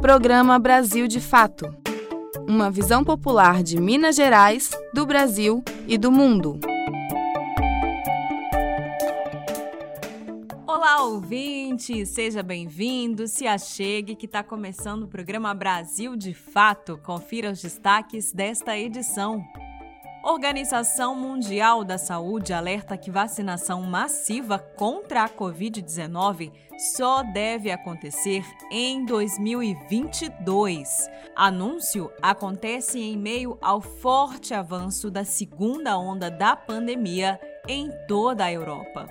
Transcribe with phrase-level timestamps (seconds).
[0.00, 1.66] Programa Brasil de Fato
[2.48, 6.58] Uma visão popular de Minas Gerais, do Brasil e do mundo.
[10.66, 12.06] Olá, ouvinte!
[12.06, 16.98] Seja bem-vindo, se achegue que está começando o programa Brasil de Fato.
[17.04, 19.44] Confira os destaques desta edição.
[20.22, 26.52] Organização Mundial da Saúde alerta que vacinação massiva contra a Covid-19
[26.94, 31.08] só deve acontecer em 2022.
[31.34, 38.52] Anúncio acontece em meio ao forte avanço da segunda onda da pandemia em toda a
[38.52, 39.08] Europa.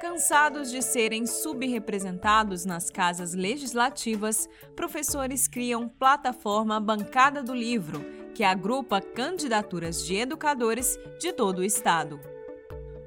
[0.00, 9.00] Cansados de serem subrepresentados nas casas legislativas, professores criam plataforma Bancada do Livro que agrupa
[9.00, 12.20] candidaturas de educadores de todo o estado.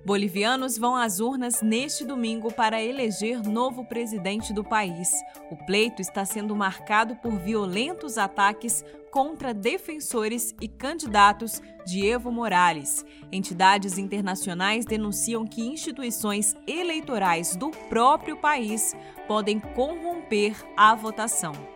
[0.06, 5.10] Bolivianos vão às urnas neste domingo para eleger novo presidente do país.
[5.50, 13.04] O pleito está sendo marcado por violentos ataques contra defensores e candidatos de Evo Morales.
[13.32, 18.94] Entidades internacionais denunciam que instituições eleitorais do próprio país
[19.28, 21.75] podem corromper a votação.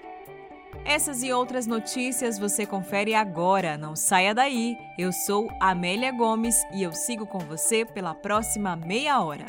[0.86, 4.78] Essas e outras notícias você confere agora, não saia daí.
[4.98, 9.46] Eu sou Amélia Gomes e eu sigo com você pela próxima meia hora.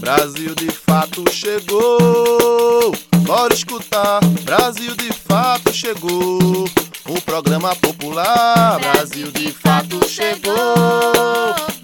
[0.00, 2.92] Brasil de fato chegou,
[3.26, 4.20] bora escutar.
[4.42, 6.64] Brasil de fato chegou,
[7.06, 8.78] o programa popular.
[8.80, 10.54] Brasil de fato chegou,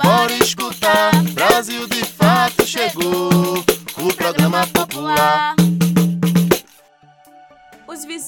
[0.03, 1.11] bora escutar.
[1.33, 3.63] Brasil de fato chegou,
[3.99, 5.55] o programa popular.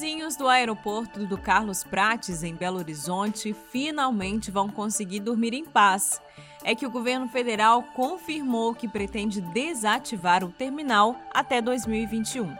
[0.07, 5.65] Os vizinhos do aeroporto do Carlos Prates, em Belo Horizonte, finalmente vão conseguir dormir em
[5.65, 6.21] paz.
[6.63, 12.55] É que o governo federal confirmou que pretende desativar o terminal até 2021.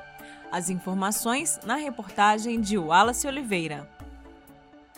[0.52, 3.90] As informações na reportagem de Wallace Oliveira.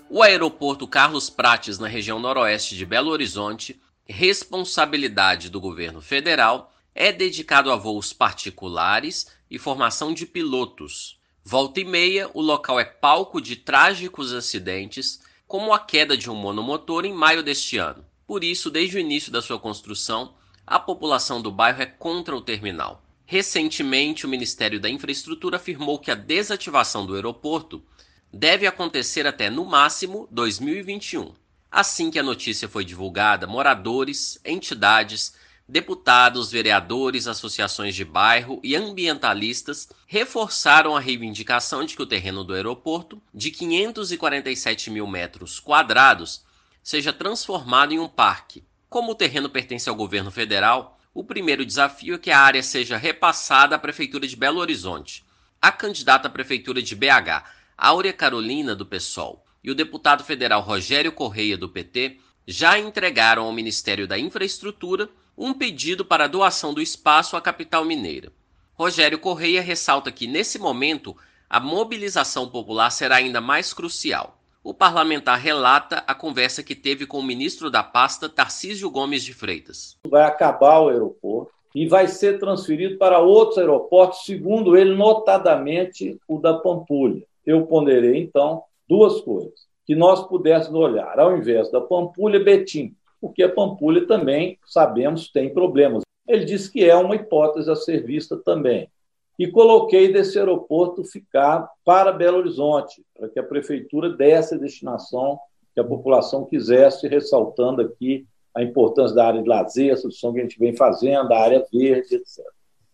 [0.09, 7.11] O aeroporto Carlos Prates, na região noroeste de Belo Horizonte, responsabilidade do governo federal, é
[7.11, 11.18] dedicado a voos particulares e formação de pilotos.
[11.51, 16.35] Volta e meia, o local é palco de trágicos acidentes, como a queda de um
[16.35, 18.05] monomotor em maio deste ano.
[18.27, 22.41] Por isso, desde o início da sua construção, a população do bairro é contra o
[22.41, 23.03] terminal.
[23.25, 27.83] Recentemente, o Ministério da Infraestrutura afirmou que a desativação do aeroporto
[28.31, 31.33] deve acontecer até no máximo 2021.
[31.71, 35.33] Assim que a notícia foi divulgada, moradores, entidades,
[35.69, 42.55] deputados, vereadores, associações de bairro e ambientalistas reforçaram a reivindicação de que o terreno do
[42.55, 46.43] aeroporto, de 547 mil metros quadrados,
[46.81, 48.63] seja transformado em um parque.
[48.89, 52.97] Como o terreno pertence ao governo federal, o primeiro desafio é que a área seja
[52.97, 55.23] repassada à Prefeitura de Belo Horizonte.
[55.61, 57.43] A candidata à Prefeitura de BH,
[57.77, 63.53] Áurea Carolina, do PSOL, e o deputado federal Rogério Correia, do PT, já entregaram ao
[63.53, 65.07] Ministério da Infraestrutura
[65.39, 68.29] um pedido para a doação do espaço à capital mineira.
[68.73, 71.15] Rogério Correia ressalta que, nesse momento,
[71.49, 74.37] a mobilização popular será ainda mais crucial.
[74.61, 79.33] O parlamentar relata a conversa que teve com o ministro da pasta, Tarcísio Gomes de
[79.33, 79.97] Freitas.
[80.05, 86.37] Vai acabar o aeroporto e vai ser transferido para outros aeroportos, segundo ele, notadamente o
[86.37, 87.23] da Pampulha.
[87.45, 93.43] Eu ponderei, então, duas coisas que nós pudéssemos olhar, ao invés da Pampulha, Betim porque
[93.43, 96.03] a Pampulha também, sabemos, tem problemas.
[96.27, 98.89] Ele disse que é uma hipótese a ser vista também.
[99.37, 105.39] E coloquei desse aeroporto ficar para Belo Horizonte, para que a prefeitura desse a destinação
[105.73, 110.39] que a população quisesse, ressaltando aqui a importância da área de lazer, a solução que
[110.39, 112.43] a gente vem fazendo, a área verde, etc.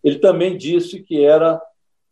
[0.04, 1.60] Ele também disse que era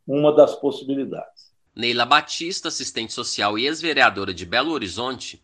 [0.07, 1.53] uma das possibilidades.
[1.75, 5.41] Neila Batista, assistente social e ex-vereadora de Belo Horizonte,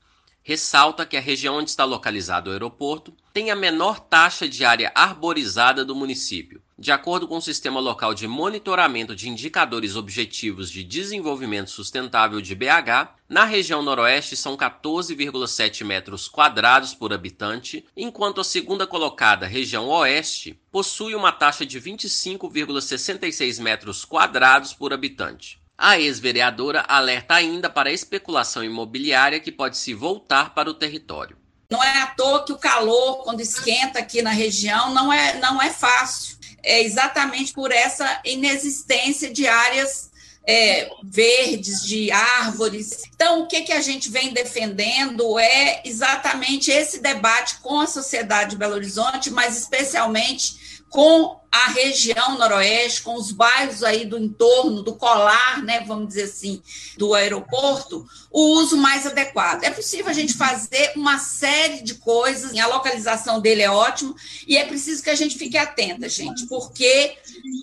[0.50, 4.92] ressalta que a região onde está localizado o aeroporto tem a menor taxa de área
[4.96, 6.60] arborizada do município.
[6.76, 12.56] De acordo com o Sistema Local de Monitoramento de Indicadores Objetivos de Desenvolvimento Sustentável de
[12.56, 19.88] BH, na região noroeste são 14,7 metros quadrados por habitante, enquanto a segunda colocada, região
[19.88, 25.59] oeste, possui uma taxa de 25,66 metros quadrados por habitante.
[25.82, 31.38] A ex-vereadora alerta ainda para a especulação imobiliária que pode se voltar para o território.
[31.72, 35.62] Não é à toa que o calor, quando esquenta aqui na região, não é, não
[35.62, 36.38] é fácil.
[36.62, 40.12] É exatamente por essa inexistência de áreas
[40.46, 43.04] é, verdes, de árvores.
[43.16, 48.50] Então, o que, que a gente vem defendendo é exatamente esse debate com a sociedade
[48.50, 50.59] de Belo Horizonte, mas especialmente
[50.90, 56.24] com a região noroeste, com os bairros aí do entorno, do colar, né, vamos dizer
[56.24, 56.62] assim,
[56.96, 59.64] do aeroporto, o uso mais adequado.
[59.64, 64.16] É possível a gente fazer uma série de coisas, a localização dele é ótimo,
[64.48, 67.18] e é preciso que a gente fique atenta, gente, porque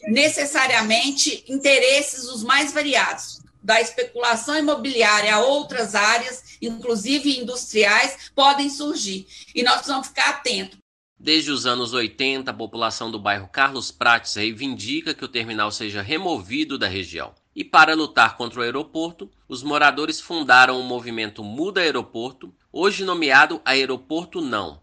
[0.08, 9.26] necessariamente interesses os mais variados, da especulação imobiliária a outras áreas, inclusive industriais, podem surgir.
[9.54, 10.78] E nós precisamos ficar atentos.
[11.18, 16.02] Desde os anos 80, a população do bairro Carlos Prates reivindica que o terminal seja
[16.02, 17.34] removido da região.
[17.54, 23.62] E para lutar contra o aeroporto, os moradores fundaram o movimento Muda Aeroporto, hoje nomeado
[23.64, 24.78] Aeroporto Não.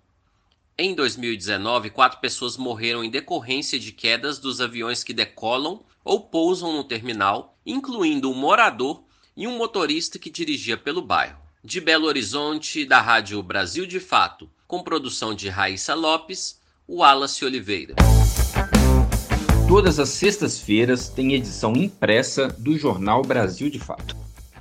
[0.75, 6.73] Em 2019, quatro pessoas morreram em decorrência de quedas dos aviões que decolam ou pousam
[6.73, 9.03] no terminal, incluindo um morador
[9.37, 11.37] e um motorista que dirigia pelo bairro.
[11.63, 17.95] De Belo Horizonte, da Rádio Brasil de Fato, com produção de Raíssa Lopes, Wallace Oliveira.
[19.67, 24.15] Todas as sextas-feiras tem edição impressa do jornal Brasil de Fato,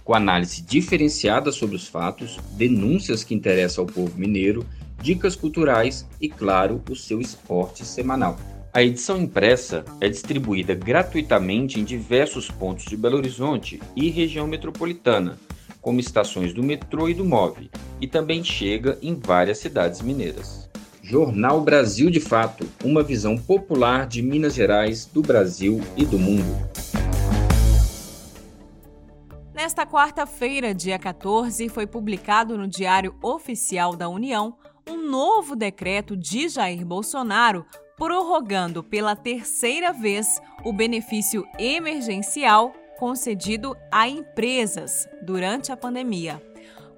[0.05, 4.67] com análise diferenciada sobre os fatos, denúncias que interessam ao povo mineiro,
[5.01, 8.39] dicas culturais e, claro, o seu esporte semanal.
[8.73, 15.39] A edição impressa é distribuída gratuitamente em diversos pontos de Belo Horizonte e região metropolitana
[15.83, 17.69] como estações do metrô e do MOV,
[18.01, 20.71] e também chega em várias cidades mineiras.
[21.03, 26.57] Jornal Brasil de Fato, uma visão popular de Minas Gerais, do Brasil e do mundo.
[29.53, 34.57] Nesta quarta-feira, dia 14, foi publicado no Diário Oficial da União
[34.89, 44.09] um novo decreto de Jair Bolsonaro prorrogando pela terceira vez o benefício emergencial concedido a
[44.09, 46.43] empresas durante a pandemia,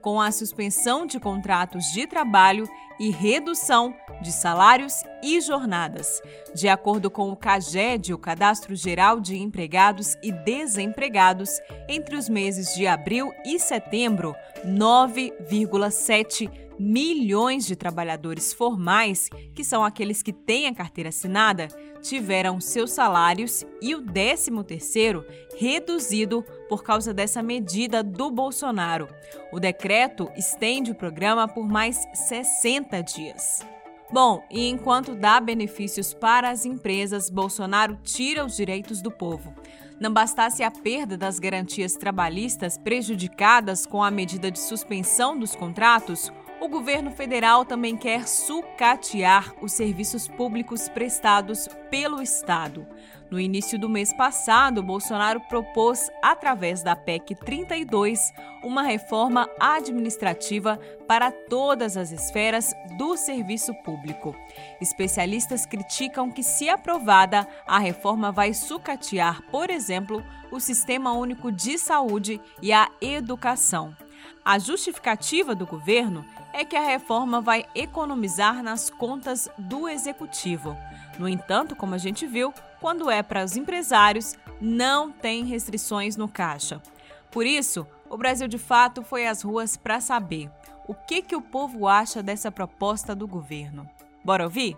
[0.00, 2.69] com a suspensão de contratos de trabalho
[2.99, 6.20] e redução de salários e jornadas.
[6.55, 12.75] De acordo com o CAGED, o Cadastro Geral de Empregados e Desempregados, entre os meses
[12.75, 14.35] de abril e setembro,
[14.67, 21.69] 9,7 milhões de trabalhadores formais, que são aqueles que têm a carteira assinada,
[22.03, 25.25] tiveram seus salários e o 13º
[25.56, 29.09] reduzido por causa dessa medida do Bolsonaro.
[29.53, 33.65] O decreto estende o programa por mais 60 dias.
[34.12, 39.53] Bom, e enquanto dá benefícios para as empresas, Bolsonaro tira os direitos do povo.
[39.99, 46.31] Não bastasse a perda das garantias trabalhistas prejudicadas com a medida de suspensão dos contratos,
[46.64, 52.87] o governo federal também quer sucatear os serviços públicos prestados pelo Estado.
[53.31, 58.32] No início do mês passado, Bolsonaro propôs, através da PEC 32,
[58.62, 64.34] uma reforma administrativa para todas as esferas do serviço público.
[64.81, 71.76] Especialistas criticam que, se aprovada, a reforma vai sucatear, por exemplo, o Sistema Único de
[71.76, 73.94] Saúde e a educação.
[74.43, 80.76] A justificativa do governo é que a reforma vai economizar nas contas do executivo.
[81.18, 86.28] No entanto, como a gente viu, quando é para os empresários, não tem restrições no
[86.28, 86.80] caixa.
[87.28, 90.48] Por isso, o Brasil de fato foi às ruas para saber
[90.86, 93.88] o que, que o povo acha dessa proposta do governo.
[94.24, 94.76] Bora ouvir?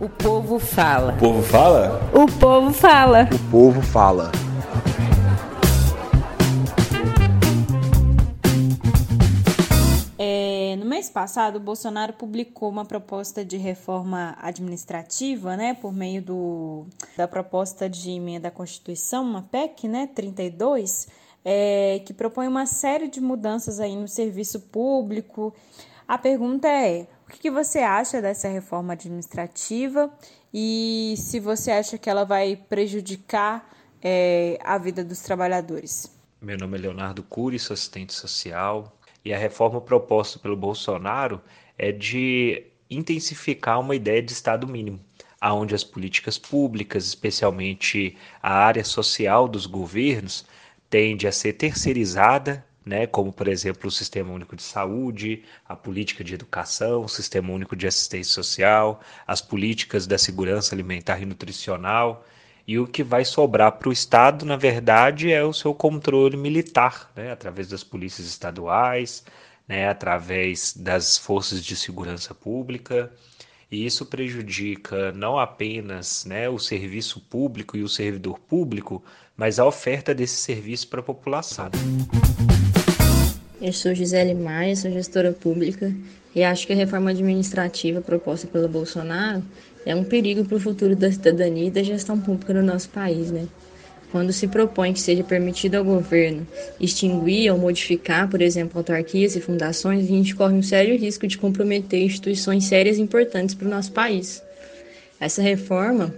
[0.00, 1.12] O povo fala.
[1.12, 2.00] O povo fala?
[2.12, 3.28] O povo fala.
[3.30, 4.32] O povo fala.
[11.12, 17.88] Passado, o Bolsonaro publicou uma proposta de reforma administrativa, né, por meio do, da proposta
[17.88, 21.08] de emenda à Constituição, uma PEC, né, 32,
[21.44, 25.54] é, que propõe uma série de mudanças aí no serviço público.
[26.06, 30.12] A pergunta é: o que você acha dessa reforma administrativa
[30.52, 33.68] e se você acha que ela vai prejudicar
[34.02, 36.10] é, a vida dos trabalhadores?
[36.40, 38.92] Meu nome é Leonardo Cury, assistente social,
[39.24, 41.40] e a reforma proposta pelo Bolsonaro
[41.78, 45.00] é de intensificar uma ideia de Estado mínimo,
[45.40, 50.44] aonde as políticas públicas, especialmente a área social dos governos,
[50.90, 56.22] tende a ser terceirizada, né, como por exemplo o Sistema Único de Saúde, a política
[56.22, 62.24] de educação, o Sistema Único de Assistência Social, as políticas da segurança alimentar e nutricional,
[62.66, 67.10] e o que vai sobrar para o Estado, na verdade, é o seu controle militar,
[67.16, 69.24] né, através das polícias estaduais,
[69.66, 73.10] né, através das forças de segurança pública.
[73.70, 79.02] E isso prejudica não apenas né, o serviço público e o servidor público,
[79.36, 81.70] mas a oferta desse serviço para a população.
[83.60, 85.94] Eu sou Gisele Maia, sou gestora pública
[86.34, 89.42] e acho que a reforma administrativa proposta pelo Bolsonaro
[89.84, 93.30] é um perigo para o futuro da cidadania e da gestão pública no nosso país,
[93.30, 93.46] né?
[94.10, 96.46] Quando se propõe que seja permitido ao governo
[96.78, 101.38] extinguir ou modificar, por exemplo, autarquias e fundações, a gente corre um sério risco de
[101.38, 104.42] comprometer instituições sérias e importantes para o nosso país.
[105.18, 106.14] Essa reforma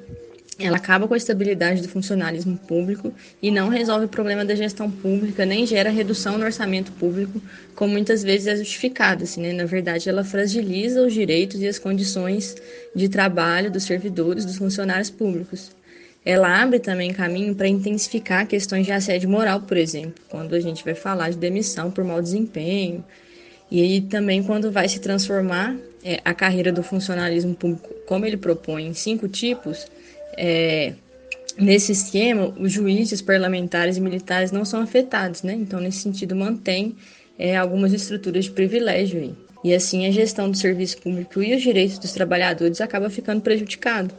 [0.59, 4.89] ela acaba com a estabilidade do funcionalismo público e não resolve o problema da gestão
[4.91, 7.43] pública, nem gera redução no orçamento público,
[7.75, 9.25] como muitas vezes é justificado.
[9.25, 9.53] Assim, né?
[9.53, 12.55] Na verdade, ela fragiliza os direitos e as condições
[12.95, 15.73] de trabalho dos servidores, dos funcionários públicos.
[16.25, 20.83] Ela abre também caminho para intensificar questões de assédio moral, por exemplo, quando a gente
[20.85, 23.05] vai falar de demissão por mau desempenho,
[23.71, 28.37] e aí também quando vai se transformar é, a carreira do funcionalismo público, como ele
[28.37, 29.87] propõe, em cinco tipos,
[30.37, 30.95] é,
[31.59, 35.55] nesse esquema, os juízes, parlamentares e militares não são afetados, né?
[35.55, 36.97] Então, nesse sentido, mantém
[37.39, 39.35] é, algumas estruturas de privilégio aí.
[39.63, 44.15] E assim, a gestão do serviço público e os direitos dos trabalhadores acaba ficando prejudicado.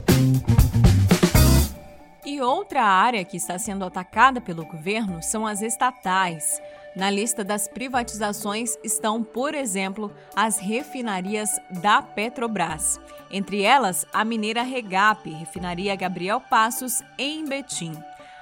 [2.26, 6.60] E outra área que está sendo atacada pelo governo são as estatais.
[6.96, 11.50] Na lista das privatizações estão, por exemplo, as refinarias
[11.82, 13.02] da Petrobras.
[13.30, 17.92] Entre elas, a mineira Regap, refinaria Gabriel Passos, em Betim.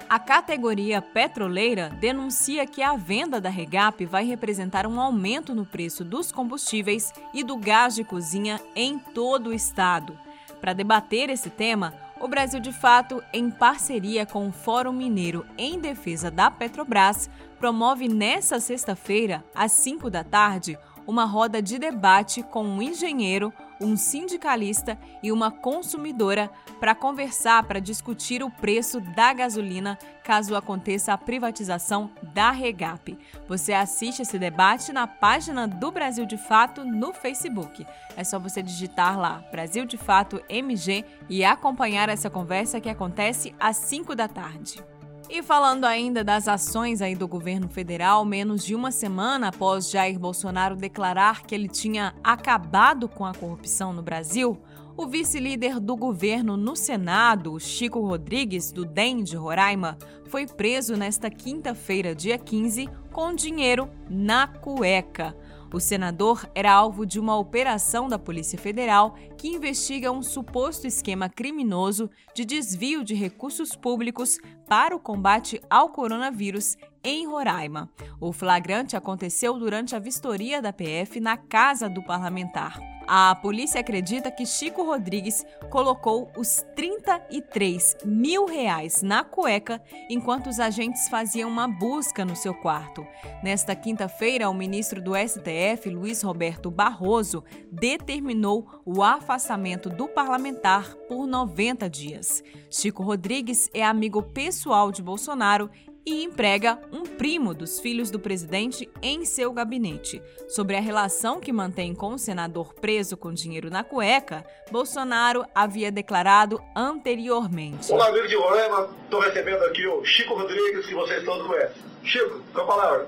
[0.08, 6.04] A categoria petroleira denuncia que a venda da Regap vai representar um aumento no preço
[6.04, 10.16] dos combustíveis e do gás de cozinha em todo o estado.
[10.60, 11.92] Para debater esse tema,
[12.24, 17.28] o Brasil de Fato, em parceria com o Fórum Mineiro em Defesa da Petrobras,
[17.58, 23.96] promove nesta sexta-feira, às 5 da tarde, uma roda de debate com um engenheiro, um
[23.96, 26.50] sindicalista e uma consumidora
[26.80, 33.16] para conversar, para discutir o preço da gasolina caso aconteça a privatização da Regap.
[33.46, 37.86] Você assiste esse debate na página do Brasil de Fato no Facebook.
[38.16, 43.54] É só você digitar lá Brasil de Fato MG e acompanhar essa conversa que acontece
[43.60, 44.82] às 5 da tarde.
[45.28, 50.18] E falando ainda das ações aí do governo federal, menos de uma semana após Jair
[50.18, 54.58] Bolsonaro declarar que ele tinha acabado com a corrupção no Brasil,
[54.96, 61.28] o vice-líder do governo no Senado, Chico Rodrigues, do DEM de Roraima, foi preso nesta
[61.30, 65.34] quinta-feira, dia 15, com dinheiro na cueca.
[65.74, 71.28] O senador era alvo de uma operação da Polícia Federal que investiga um suposto esquema
[71.28, 74.38] criminoso de desvio de recursos públicos
[74.68, 77.90] para o combate ao coronavírus em Roraima.
[78.20, 82.93] O flagrante aconteceu durante a vistoria da PF na casa do parlamentar.
[83.06, 90.58] A polícia acredita que Chico Rodrigues colocou os 33 mil reais na cueca enquanto os
[90.58, 93.06] agentes faziam uma busca no seu quarto.
[93.42, 101.26] Nesta quinta-feira, o ministro do STF, Luiz Roberto Barroso, determinou o afastamento do parlamentar por
[101.26, 102.42] 90 dias.
[102.70, 105.70] Chico Rodrigues é amigo pessoal de Bolsonaro
[106.06, 110.22] e emprega um primo dos filhos do presidente em seu gabinete.
[110.48, 115.90] Sobre a relação que mantém com o senador preso com dinheiro na cueca, Bolsonaro havia
[115.90, 117.90] declarado anteriormente.
[117.90, 121.94] Olá, amigo de Roraima, estou recebendo aqui o Chico Rodrigues, que vocês todos conhecem.
[122.04, 123.06] Chico, com a palavra.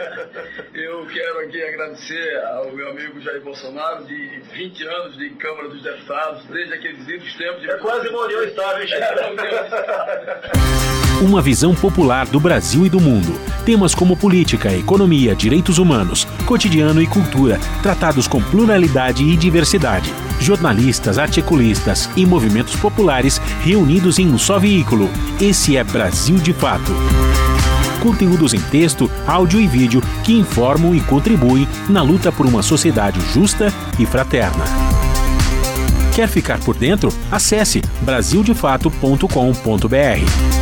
[0.74, 5.80] Eu quero aqui agradecer ao meu amigo Jair Bolsonaro, de 20 anos de Câmara dos
[5.80, 7.70] Deputados, desde aqueles idos tempos de...
[7.70, 9.00] É quase uma união estável, hein, Chico?
[11.22, 13.38] Uma visão popular do Brasil e do mundo.
[13.64, 20.12] Temas como política, economia, direitos humanos, cotidiano e cultura, tratados com pluralidade e diversidade.
[20.40, 25.10] Jornalistas, articulistas e movimentos populares reunidos em um só veículo.
[25.40, 26.92] Esse é Brasil de Fato
[28.06, 33.18] conteúdos em texto, áudio e vídeo que informam e contribuem na luta por uma sociedade
[33.32, 34.64] justa e fraterna.
[36.14, 37.12] Quer ficar por dentro?
[37.30, 40.55] Acesse brasildefato.com.br.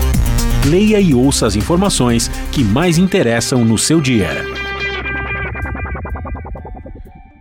[0.67, 4.31] Leia e ouça as informações que mais interessam no seu dia.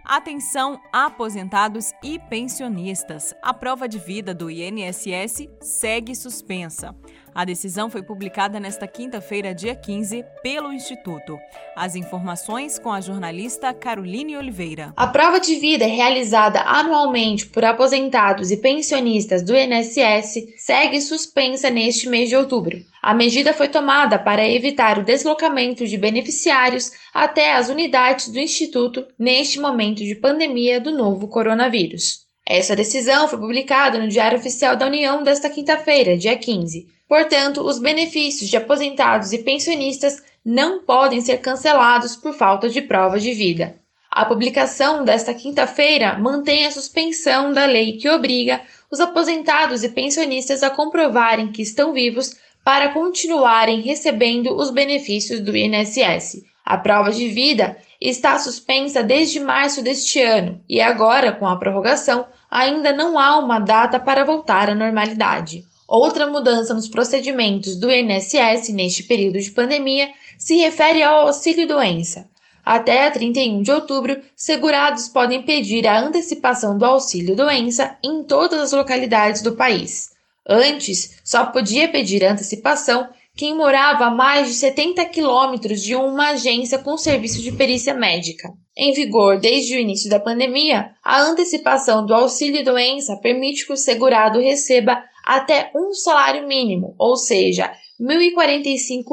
[0.03, 3.33] Atenção, aposentados e pensionistas.
[3.41, 6.93] A prova de vida do INSS segue suspensa.
[7.35, 11.39] A decisão foi publicada nesta quinta-feira, dia 15, pelo Instituto.
[11.75, 14.93] As informações com a jornalista Caroline Oliveira.
[14.95, 21.71] A prova de vida é realizada anualmente por aposentados e pensionistas do INSS segue suspensa
[21.71, 22.77] neste mês de outubro.
[23.01, 29.07] A medida foi tomada para evitar o deslocamento de beneficiários até as unidades do Instituto
[29.17, 32.23] neste momento de pandemia do novo coronavírus.
[32.45, 36.93] Essa decisão foi publicada no Diário Oficial da União desta quinta-feira, dia 15.
[37.13, 43.19] Portanto, os benefícios de aposentados e pensionistas não podem ser cancelados por falta de prova
[43.19, 43.75] de vida.
[44.09, 50.63] A publicação desta quinta-feira mantém a suspensão da lei que obriga os aposentados e pensionistas
[50.63, 56.43] a comprovarem que estão vivos para continuarem recebendo os benefícios do INSS.
[56.65, 62.25] A prova de vida está suspensa desde março deste ano e agora, com a prorrogação,
[62.49, 65.63] ainda não há uma data para voltar à normalidade.
[65.93, 70.09] Outra mudança nos procedimentos do INSS neste período de pandemia
[70.39, 72.27] se refere ao auxílio-doença.
[72.65, 79.43] Até 31 de outubro, segurados podem pedir a antecipação do auxílio-doença em todas as localidades
[79.43, 80.09] do país.
[80.49, 86.79] Antes, só podia pedir antecipação quem morava a mais de 70 quilômetros de uma agência
[86.79, 88.49] com serviço de perícia médica.
[88.75, 94.39] Em vigor desde o início da pandemia, a antecipação do auxílio-doença permite que o segurado
[94.39, 99.05] receba até um salário mínimo, ou seja, R$ 1.045,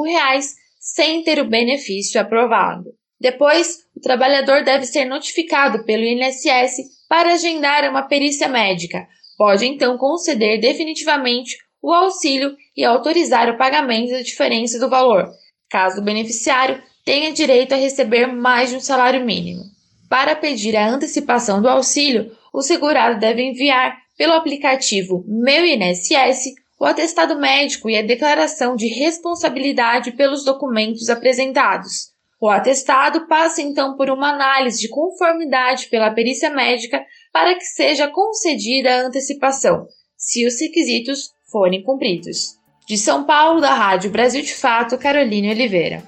[0.79, 2.89] sem ter o benefício aprovado.
[3.19, 6.77] Depois, o trabalhador deve ser notificado pelo INSS
[7.07, 9.07] para agendar uma perícia médica.
[9.37, 15.29] Pode então conceder definitivamente o auxílio e autorizar o pagamento da diferença do valor,
[15.69, 19.63] caso o beneficiário tenha direito a receber mais de um salário mínimo.
[20.09, 26.85] Para pedir a antecipação do auxílio, o segurado deve enviar pelo aplicativo Meu INSS o
[26.85, 32.11] atestado médico e a declaração de responsabilidade pelos documentos apresentados.
[32.39, 38.09] O atestado passa então por uma análise de conformidade pela perícia médica para que seja
[38.09, 42.59] concedida a antecipação, se os requisitos forem cumpridos.
[42.87, 46.03] De São Paulo, da Rádio Brasil de Fato, Caroline Oliveira.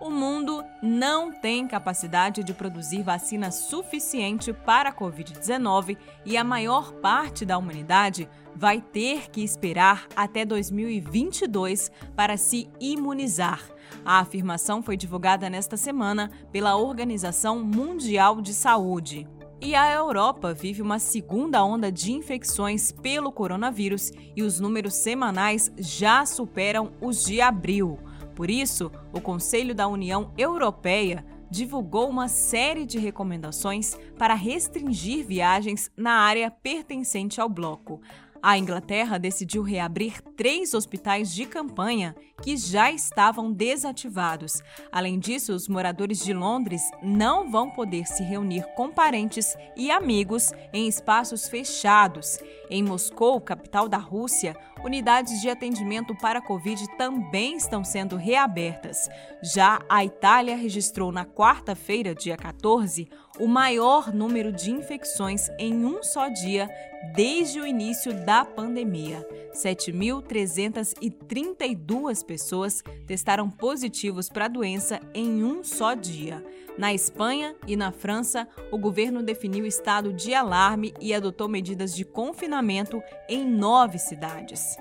[0.00, 6.92] O mundo não tem capacidade de produzir vacina suficiente para a Covid-19 e a maior
[6.94, 13.62] parte da humanidade vai ter que esperar até 2022 para se imunizar.
[14.04, 19.28] A afirmação foi divulgada nesta semana pela Organização Mundial de Saúde.
[19.62, 25.70] E a Europa vive uma segunda onda de infecções pelo coronavírus e os números semanais
[25.76, 27.98] já superam os de abril.
[28.40, 35.90] Por isso, o Conselho da União Europeia divulgou uma série de recomendações para restringir viagens
[35.94, 38.00] na área pertencente ao bloco.
[38.42, 44.62] A Inglaterra decidiu reabrir três hospitais de campanha que já estavam desativados.
[44.90, 50.50] Além disso, os moradores de Londres não vão poder se reunir com parentes e amigos
[50.72, 52.38] em espaços fechados.
[52.70, 59.08] Em Moscou, capital da Rússia, unidades de atendimento para Covid também estão sendo reabertas.
[59.42, 66.02] Já a Itália registrou na quarta-feira, dia 14, o maior número de infecções em um
[66.02, 66.68] só dia
[67.14, 69.26] desde o início da pandemia.
[69.54, 76.44] 7.332 pessoas testaram positivos para a doença em um só dia.
[76.78, 82.04] Na Espanha e na França, o governo definiu estado de alarme e adotou medidas de
[82.04, 84.76] confinamento em nove cidades.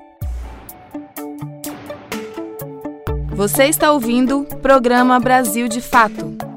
[3.36, 6.50] Você está ouvindo o programa Brasil de Fato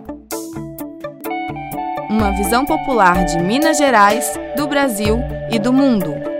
[2.13, 5.19] uma visão popular de Minas Gerais, do Brasil
[5.51, 6.32] e do mundo.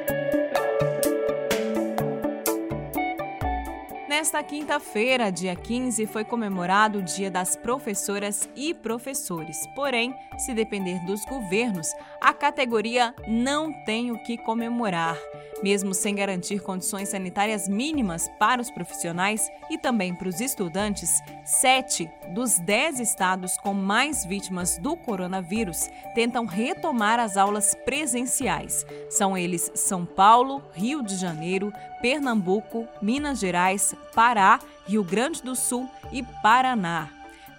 [4.23, 9.67] Nesta quinta-feira, dia 15, foi comemorado o Dia das Professoras e Professores.
[9.75, 11.89] Porém, se depender dos governos,
[12.21, 15.19] a categoria não tem o que comemorar.
[15.61, 22.09] Mesmo sem garantir condições sanitárias mínimas para os profissionais e também para os estudantes, sete
[22.33, 28.85] dos dez estados com mais vítimas do coronavírus tentam retomar as aulas presenciais.
[29.09, 35.89] São eles São Paulo, Rio de Janeiro, Pernambuco, Minas Gerais, Pará, Rio Grande do Sul
[36.11, 37.09] e Paraná.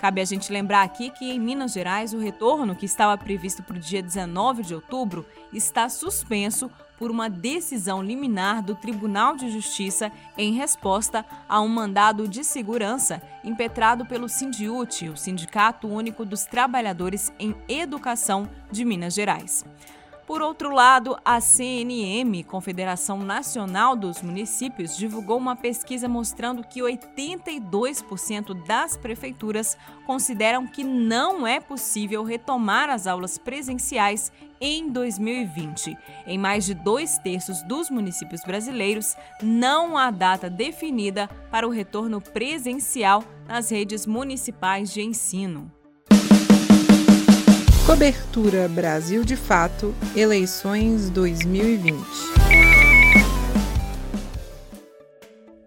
[0.04, 3.78] Cabe a gente lembrar aqui que em Minas Gerais o retorno, que estava previsto para
[3.78, 10.12] o dia 19 de outubro, está suspenso por uma decisão liminar do Tribunal de Justiça
[10.38, 17.32] em resposta a um mandado de segurança impetrado pelo Sindiute, o Sindicato Único dos Trabalhadores
[17.40, 19.66] em Educação de Minas Gerais.
[20.26, 28.66] Por outro lado, a CNM, Confederação Nacional dos Municípios, divulgou uma pesquisa mostrando que 82%
[28.66, 34.32] das prefeituras consideram que não é possível retomar as aulas presenciais
[34.62, 35.98] em 2020.
[36.26, 42.22] Em mais de dois terços dos municípios brasileiros, não há data definida para o retorno
[42.22, 45.70] presencial nas redes municipais de ensino.
[47.86, 52.02] Cobertura Brasil de Fato, eleições 2020.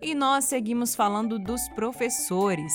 [0.00, 2.72] E nós seguimos falando dos professores.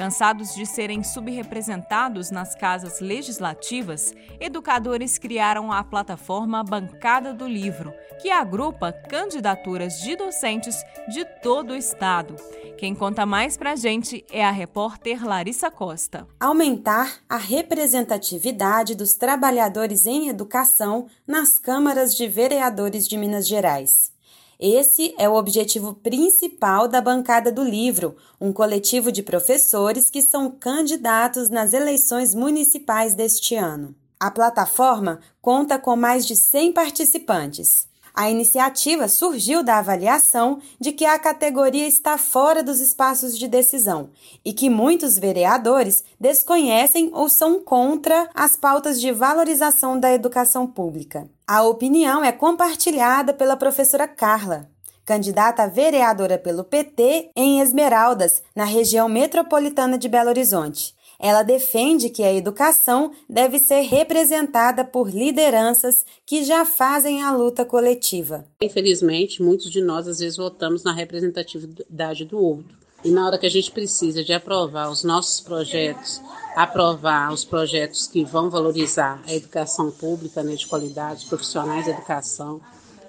[0.00, 8.30] Cansados de serem subrepresentados nas casas legislativas, educadores criaram a plataforma Bancada do Livro, que
[8.30, 12.34] agrupa candidaturas de docentes de todo o estado.
[12.78, 16.26] Quem conta mais pra gente é a repórter Larissa Costa.
[16.40, 24.18] Aumentar a representatividade dos trabalhadores em educação nas câmaras de vereadores de Minas Gerais.
[24.62, 30.50] Esse é o objetivo principal da Bancada do Livro, um coletivo de professores que são
[30.50, 33.94] candidatos nas eleições municipais deste ano.
[34.20, 37.88] A plataforma conta com mais de 100 participantes.
[38.20, 44.10] A iniciativa surgiu da avaliação de que a categoria está fora dos espaços de decisão
[44.44, 51.30] e que muitos vereadores desconhecem ou são contra as pautas de valorização da educação pública.
[51.46, 54.68] A opinião é compartilhada pela professora Carla,
[55.02, 60.94] candidata a vereadora pelo PT em Esmeraldas, na região metropolitana de Belo Horizonte.
[61.20, 67.62] Ela defende que a educação deve ser representada por lideranças que já fazem a luta
[67.62, 68.46] coletiva.
[68.62, 72.80] Infelizmente, muitos de nós às vezes votamos na representatividade do outro.
[73.04, 76.20] E na hora que a gente precisa de aprovar os nossos projetos,
[76.54, 82.60] aprovar os projetos que vão valorizar a educação pública né, de qualidade, profissionais da educação,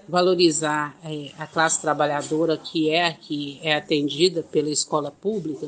[0.07, 5.67] valorizar é, a classe trabalhadora que é que é atendida pela escola pública,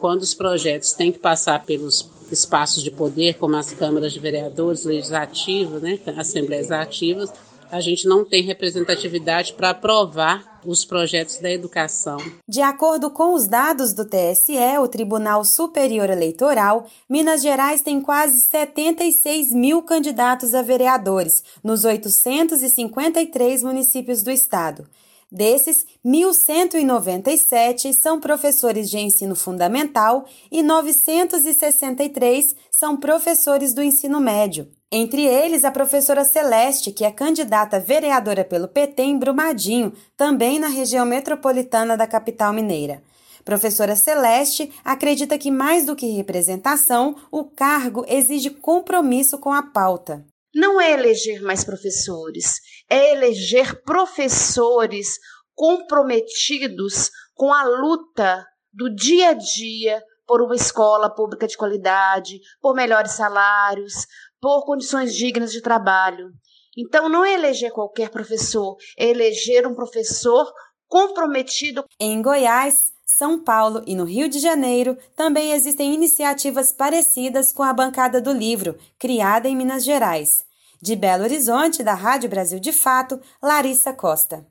[0.00, 4.84] quando os projetos têm que passar pelos espaços de poder, como as câmaras de vereadores,
[4.84, 7.32] legislativas, né, assembleias ativas,
[7.70, 12.18] a gente não tem representatividade para aprovar os projetos da educação.
[12.46, 18.40] De acordo com os dados do TSE, o Tribunal Superior Eleitoral, Minas Gerais tem quase
[18.40, 24.86] 76 mil candidatos a vereadores nos 853 municípios do estado.
[25.30, 34.68] Desses, 1.197 são professores de ensino fundamental e 963 são professores do ensino médio.
[34.90, 40.66] Entre eles, a professora Celeste, que é candidata vereadora pelo PT em Brumadinho, também na
[40.66, 43.00] região metropolitana da capital mineira.
[43.44, 50.24] Professora Celeste acredita que, mais do que representação, o cargo exige compromisso com a pauta.
[50.54, 52.54] Não é eleger mais professores,
[52.88, 55.18] é eleger professores
[55.54, 62.74] comprometidos com a luta do dia a dia por uma escola pública de qualidade, por
[62.74, 64.06] melhores salários,
[64.40, 66.30] por condições dignas de trabalho.
[66.76, 70.52] Então, não é eleger qualquer professor, é eleger um professor
[70.86, 71.84] comprometido.
[72.00, 77.72] Em Goiás, São Paulo e no Rio de Janeiro também existem iniciativas parecidas com a
[77.72, 80.44] Bancada do Livro, criada em Minas Gerais.
[80.80, 84.46] De Belo Horizonte, da Rádio Brasil de Fato, Larissa Costa.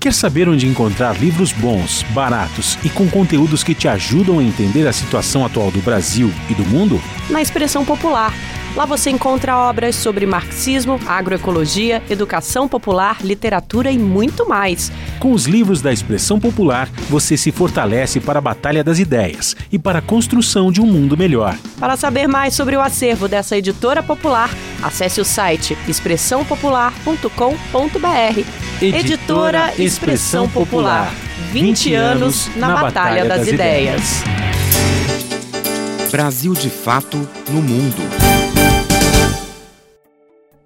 [0.00, 4.86] Quer saber onde encontrar livros bons, baratos e com conteúdos que te ajudam a entender
[4.86, 7.00] a situação atual do Brasil e do mundo?
[7.30, 8.34] Na Expressão Popular.
[8.76, 14.90] Lá você encontra obras sobre marxismo, agroecologia, educação popular, literatura e muito mais.
[15.20, 19.78] Com os livros da Expressão Popular, você se fortalece para a batalha das ideias e
[19.78, 21.56] para a construção de um mundo melhor.
[21.78, 24.50] Para saber mais sobre o acervo dessa editora popular,
[24.82, 28.82] acesse o site expressãopopular.com.br.
[28.82, 31.14] Editora Expressão Popular.
[31.52, 34.24] 20 anos na Batalha das Ideias.
[36.10, 37.16] Brasil de Fato
[37.48, 38.33] no Mundo.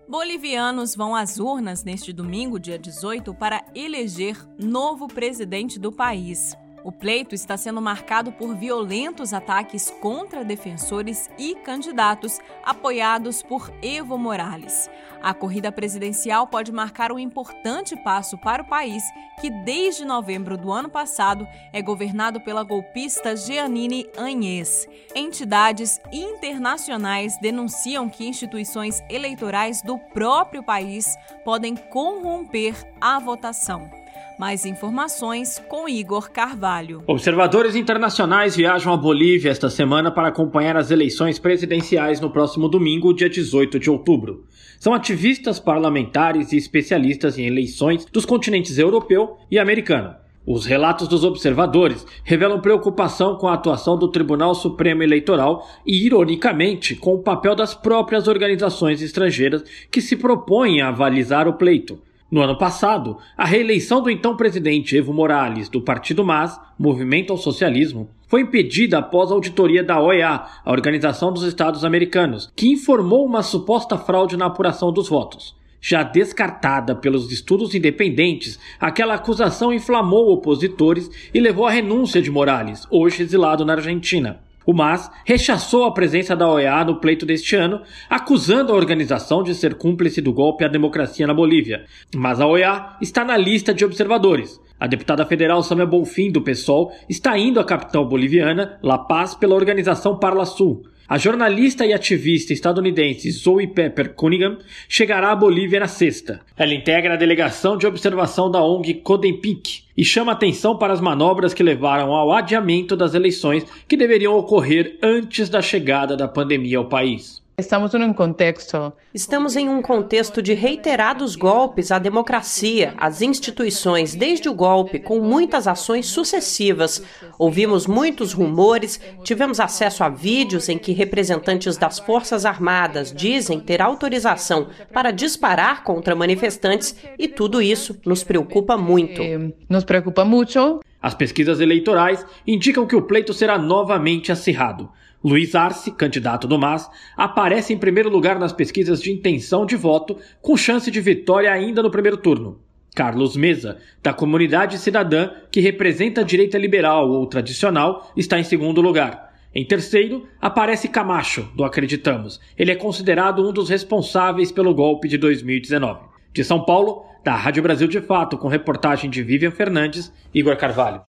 [0.09, 6.57] Bolivianos vão às urnas neste domingo, dia 18, para eleger novo presidente do país.
[6.85, 14.17] O pleito está sendo marcado por violentos ataques contra defensores e candidatos apoiados por Evo
[14.17, 14.89] Morales.
[15.21, 19.03] A corrida presidencial pode marcar um importante passo para o país,
[19.41, 24.87] que desde novembro do ano passado é governado pela golpista Jeanine Anhes.
[25.15, 33.98] Entidades internacionais denunciam que instituições eleitorais do próprio país podem corromper a votação.
[34.39, 37.03] Mais informações com Igor Carvalho.
[37.09, 43.13] Observadores internacionais viajam à Bolívia esta semana para acompanhar as eleições presidenciais no próximo domingo,
[43.13, 44.45] dia 18 de outubro.
[44.79, 50.15] São ativistas parlamentares e especialistas em eleições dos continentes europeu e americano.
[50.47, 56.95] Os relatos dos observadores revelam preocupação com a atuação do Tribunal Supremo Eleitoral e, ironicamente,
[56.95, 62.01] com o papel das próprias organizações estrangeiras que se propõem a avalizar o pleito.
[62.31, 67.39] No ano passado, a reeleição do então presidente Evo Morales, do Partido MAS, Movimento ao
[67.39, 73.25] Socialismo, foi impedida após a auditoria da OEA, a Organização dos Estados Americanos, que informou
[73.25, 75.57] uma suposta fraude na apuração dos votos.
[75.81, 82.87] Já descartada pelos estudos independentes, aquela acusação inflamou opositores e levou à renúncia de Morales,
[82.91, 84.41] hoje exilado na Argentina.
[84.69, 89.55] O MAS rechaçou a presença da OEA no pleito deste ano, acusando a organização de
[89.55, 91.87] ser cúmplice do golpe à democracia na Bolívia.
[92.15, 94.61] Mas a OEA está na lista de observadores.
[94.79, 99.55] A deputada federal Samia Bonfim, do PSOL, está indo à capital boliviana, La Paz, pela
[99.55, 100.83] organização Parla Sul.
[101.11, 106.43] A jornalista e ativista estadunidense Zoe Pepper Cunningham chegará à Bolívia na sexta.
[106.55, 111.55] Ela integra a delegação de observação da ONG Codempic e chama atenção para as manobras
[111.55, 116.91] que levaram ao adiamento das eleições que deveriam ocorrer antes da chegada da pandemia ao
[116.91, 117.43] país.
[117.59, 118.93] Estamos em um contexto.
[119.13, 125.19] Estamos em um contexto de reiterados golpes à democracia, às instituições, desde o golpe, com
[125.19, 127.03] muitas ações sucessivas.
[127.37, 133.83] Ouvimos muitos rumores, tivemos acesso a vídeos em que representantes das Forças Armadas dizem ter
[133.83, 139.21] autorização para disparar contra manifestantes e tudo isso nos preocupa muito.
[139.21, 140.79] Eh, nos preocupa muito.
[141.03, 144.89] As pesquisas eleitorais indicam que o pleito será novamente acirrado.
[145.23, 150.17] Luiz Arce, candidato do MAS, aparece em primeiro lugar nas pesquisas de intenção de voto,
[150.41, 152.61] com chance de vitória ainda no primeiro turno.
[152.95, 158.81] Carlos Mesa, da comunidade cidadã, que representa a direita liberal ou tradicional, está em segundo
[158.81, 159.35] lugar.
[159.55, 162.41] Em terceiro, aparece Camacho, do Acreditamos.
[162.57, 166.01] Ele é considerado um dos responsáveis pelo golpe de 2019.
[166.33, 171.03] De São Paulo, da Rádio Brasil de Fato, com reportagem de Vivian Fernandes Igor Carvalho.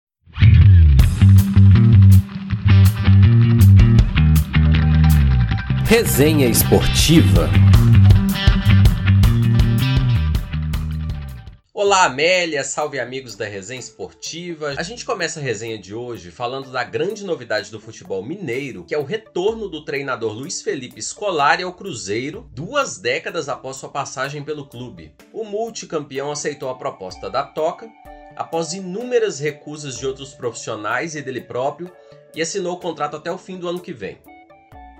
[5.89, 7.49] Resenha Esportiva.
[11.73, 14.75] Olá, Amélia, salve amigos da Resenha Esportiva.
[14.77, 18.93] A gente começa a resenha de hoje falando da grande novidade do futebol mineiro, que
[18.93, 24.43] é o retorno do treinador Luiz Felipe Scolari ao Cruzeiro, duas décadas após sua passagem
[24.43, 25.11] pelo clube.
[25.33, 27.89] O multicampeão aceitou a proposta da Toca
[28.35, 31.91] após inúmeras recusas de outros profissionais e dele próprio
[32.35, 34.19] e assinou o contrato até o fim do ano que vem.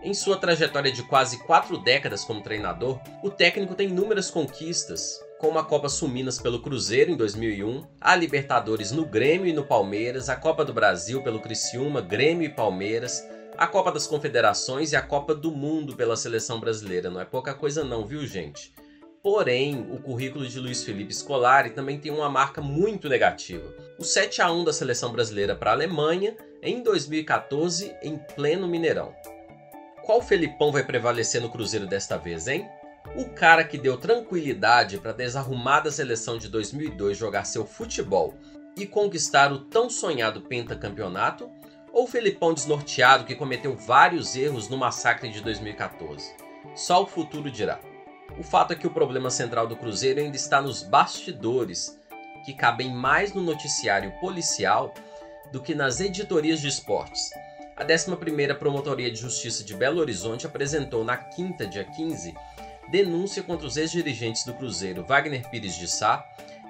[0.02, 5.60] Em sua trajetória de quase quatro décadas como treinador, o técnico tem inúmeras conquistas, como
[5.60, 10.38] a Copa Suminas pelo Cruzeiro em 2001, a Libertadores no Grêmio e no Palmeiras, a
[10.38, 15.36] Copa do Brasil pelo Criciúma, Grêmio e Palmeiras, a Copa das Confederações e a Copa
[15.36, 17.10] do Mundo pela seleção brasileira.
[17.10, 18.74] Não é pouca coisa não, viu, gente?
[19.22, 23.70] Porém, o currículo de Luiz Felipe Scolari também tem uma marca muito negativa.
[23.98, 29.14] O 7 a 1 da seleção brasileira para a Alemanha em 2014 em pleno Mineirão
[30.10, 32.68] qual Felipão vai prevalecer no Cruzeiro desta vez, hein?
[33.16, 38.34] O cara que deu tranquilidade para a desarrumada seleção de 2002 jogar seu futebol
[38.76, 41.48] e conquistar o tão sonhado pentacampeonato?
[41.94, 46.34] Ou o Felipão desnorteado que cometeu vários erros no massacre de 2014?
[46.74, 47.80] Só o futuro dirá.
[48.36, 52.00] O fato é que o problema central do Cruzeiro ainda está nos bastidores,
[52.44, 54.92] que cabem mais no noticiário policial
[55.52, 57.30] do que nas editorias de esportes.
[57.80, 62.36] A 11ª Promotoria de Justiça de Belo Horizonte apresentou na quinta, dia 15,
[62.92, 66.26] denúncia contra os ex-dirigentes do Cruzeiro Wagner Pires de Sá,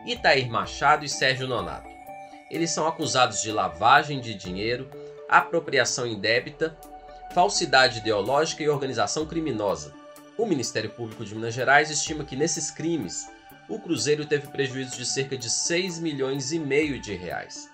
[0.06, 1.90] Itair Machado e Sérgio Nonato.
[2.52, 4.88] Eles são acusados de lavagem de dinheiro,
[5.28, 6.78] apropriação indébita,
[7.34, 9.92] falsidade ideológica e organização criminosa.
[10.38, 13.28] O Ministério Público de Minas Gerais estima que nesses crimes
[13.68, 17.68] o Cruzeiro teve prejuízo de cerca de 6 milhões e meio de reais.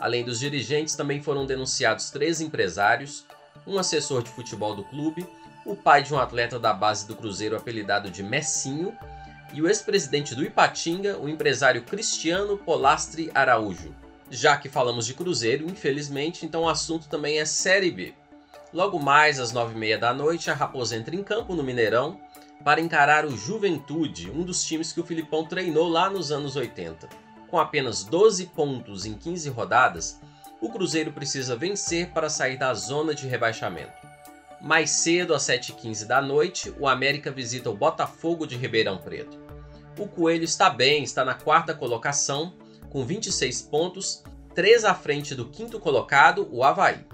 [0.00, 3.26] Além dos dirigentes, também foram denunciados três empresários,
[3.66, 5.26] um assessor de futebol do clube,
[5.66, 8.96] o pai de um atleta da base do Cruzeiro apelidado de Messinho
[9.52, 13.94] e o ex-presidente do Ipatinga, o empresário Cristiano Polastri Araújo.
[14.30, 18.14] Já que falamos de Cruzeiro, infelizmente, então o assunto também é Série B.
[18.72, 22.18] Logo mais às nove e meia da noite, a Raposa entra em campo no Mineirão
[22.64, 27.29] para encarar o Juventude, um dos times que o Filipão treinou lá nos anos 80.
[27.50, 30.20] Com apenas 12 pontos em 15 rodadas,
[30.60, 33.92] o Cruzeiro precisa vencer para sair da zona de rebaixamento.
[34.60, 39.38] Mais cedo, às 7h15 da noite, o América visita o Botafogo de Ribeirão Preto.
[39.98, 42.54] O Coelho está bem, está na quarta colocação,
[42.88, 44.22] com 26 pontos,
[44.54, 47.04] 3 à frente do quinto colocado, o Havaí.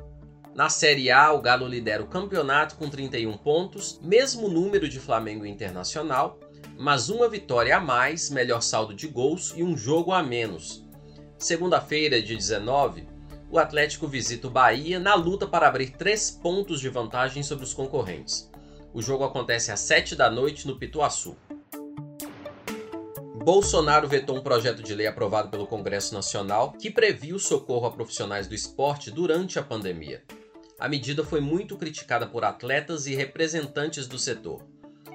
[0.55, 5.47] Na Série A, o Galo lidera o campeonato com 31 pontos, mesmo número de Flamengo
[5.47, 6.39] Internacional,
[6.79, 10.85] mas uma vitória a mais, melhor saldo de gols e um jogo a menos.
[11.39, 13.07] Segunda-feira, de 19,
[13.51, 17.73] o Atlético visita o Bahia na luta para abrir três pontos de vantagem sobre os
[17.73, 18.51] concorrentes.
[18.93, 21.37] O jogo acontece às 7 da noite no Pituaçu.
[23.45, 27.93] Bolsonaro vetou um projeto de lei aprovado pelo Congresso Nacional que previa o socorro a
[27.93, 30.25] profissionais do esporte durante a pandemia.
[30.81, 34.63] A medida foi muito criticada por atletas e representantes do setor.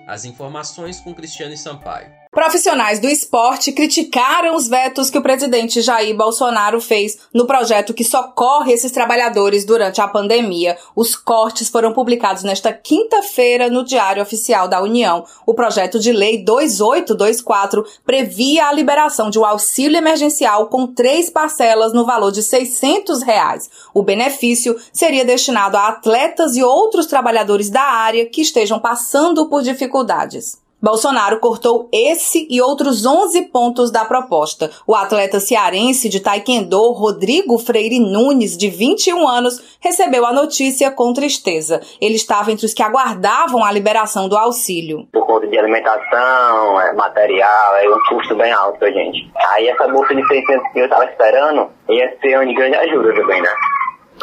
[0.07, 2.20] As informações com Cristiane Sampaio.
[2.33, 8.05] Profissionais do esporte criticaram os vetos que o presidente Jair Bolsonaro fez no projeto que
[8.05, 10.77] socorre esses trabalhadores durante a pandemia.
[10.95, 15.25] Os cortes foram publicados nesta quinta-feira no Diário Oficial da União.
[15.45, 21.91] O projeto de lei 2824 previa a liberação de um auxílio emergencial com três parcelas
[21.91, 23.69] no valor de 600 reais.
[23.93, 29.61] O benefício seria destinado a atletas e outros trabalhadores da área que estejam passando por
[29.63, 30.61] dificuldades.
[30.81, 34.71] Bolsonaro cortou esse e outros 11 pontos da proposta.
[34.87, 41.13] O atleta cearense de taekwondo, Rodrigo Freire Nunes, de 21 anos, recebeu a notícia com
[41.13, 41.81] tristeza.
[42.01, 45.07] Ele estava entre os que aguardavam a liberação do auxílio.
[45.11, 49.31] Por conta de alimentação, é, material, é um custo bem alto pra gente.
[49.51, 53.41] Aí essa bolsa de 600 que eu estava esperando ia ser uma grande ajuda também,
[53.41, 53.49] né?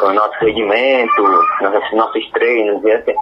[0.01, 1.21] O nosso rendimento,
[1.61, 2.81] nossos, nossos treinos,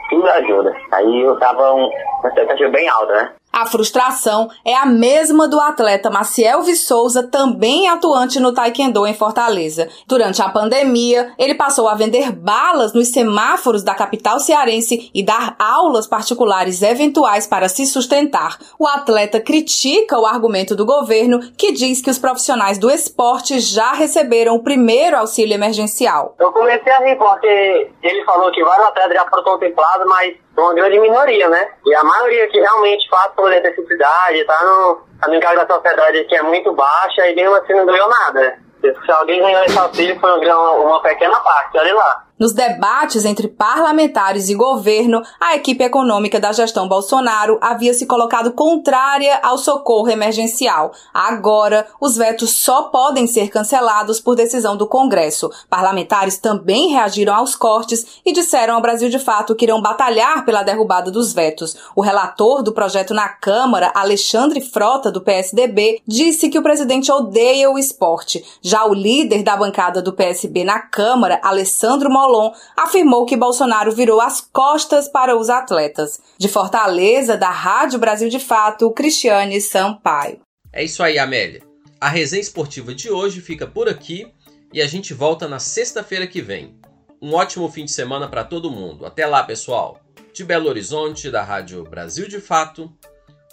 [0.10, 0.76] tudo ajuda.
[0.92, 3.32] Aí eu tava um, uma expectativa bem alta, né?
[3.58, 9.90] A frustração é a mesma do atleta Maciel Souza, também atuante no Taekwondo em Fortaleza.
[10.06, 15.56] Durante a pandemia, ele passou a vender balas nos semáforos da capital cearense e dar
[15.58, 18.60] aulas particulares eventuais para se sustentar.
[18.78, 23.92] O atleta critica o argumento do governo que diz que os profissionais do esporte já
[23.94, 26.36] receberam o primeiro auxílio emergencial.
[26.38, 30.74] Eu comecei a rir porque ele falou que vários atletas já foram contemplados, mas uma
[30.74, 31.70] grande minoria, né?
[31.86, 36.24] E a maioria que realmente faz por necessidade, tá no, tá no encargo da sociedade
[36.26, 38.58] que é muito baixa e mesmo assim não ganhou nada.
[38.82, 42.27] Se alguém ganhou esse auxílio, foi uma, uma pequena parte, olha lá.
[42.40, 48.52] Nos debates entre parlamentares e governo, a equipe econômica da gestão Bolsonaro havia se colocado
[48.52, 50.92] contrária ao socorro emergencial.
[51.12, 55.50] Agora, os vetos só podem ser cancelados por decisão do Congresso.
[55.68, 60.62] Parlamentares também reagiram aos cortes e disseram ao Brasil de Fato que irão batalhar pela
[60.62, 61.76] derrubada dos vetos.
[61.96, 67.72] O relator do projeto na Câmara, Alexandre Frota, do PSDB, disse que o presidente odeia
[67.72, 68.46] o esporte.
[68.62, 73.92] Já o líder da bancada do PSB na Câmara, Alessandro Molina, Molon afirmou que Bolsonaro
[73.92, 76.20] virou as costas para os atletas.
[76.38, 80.42] De Fortaleza, da Rádio Brasil de Fato, Cristiane Sampaio.
[80.74, 81.64] É isso aí, Amélia.
[82.00, 84.32] A resenha esportiva de hoje fica por aqui
[84.74, 86.78] e a gente volta na sexta-feira que vem.
[87.22, 89.06] Um ótimo fim de semana para todo mundo.
[89.06, 90.00] Até lá, pessoal.
[90.34, 92.92] De Belo Horizonte, da Rádio Brasil de Fato,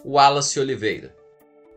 [0.04, 1.14] Wallace Oliveira.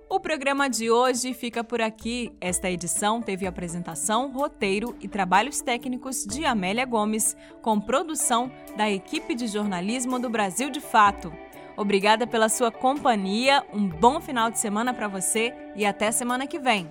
[0.10, 2.32] O programa de hoje fica por aqui.
[2.40, 9.36] Esta edição teve apresentação, roteiro e trabalhos técnicos de Amélia Gomes, com produção da equipe
[9.36, 11.32] de jornalismo do Brasil de Fato.
[11.76, 16.58] Obrigada pela sua companhia, um bom final de semana para você e até semana que
[16.58, 16.90] vem.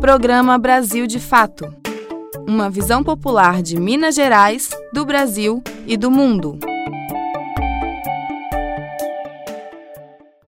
[0.00, 1.78] Programa Brasil de Fato
[2.48, 6.58] uma visão popular de Minas Gerais, do Brasil e do mundo.